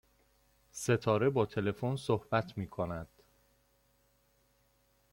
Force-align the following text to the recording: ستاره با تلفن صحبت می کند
ستاره 0.71 1.29
با 1.29 1.45
تلفن 1.45 1.95
صحبت 1.95 2.57
می 2.57 2.67
کند 2.67 3.07